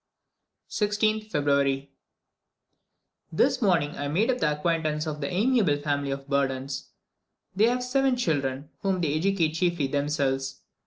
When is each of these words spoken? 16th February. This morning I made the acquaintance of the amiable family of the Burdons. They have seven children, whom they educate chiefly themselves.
16th 0.71 1.29
February. 1.29 1.91
This 3.31 3.61
morning 3.61 3.91
I 3.95 4.07
made 4.07 4.29
the 4.31 4.57
acquaintance 4.57 5.05
of 5.05 5.21
the 5.21 5.29
amiable 5.31 5.77
family 5.79 6.09
of 6.09 6.21
the 6.23 6.29
Burdons. 6.29 6.89
They 7.55 7.65
have 7.65 7.83
seven 7.83 8.15
children, 8.15 8.71
whom 8.81 9.01
they 9.01 9.13
educate 9.13 9.53
chiefly 9.53 9.85
themselves. 9.85 10.61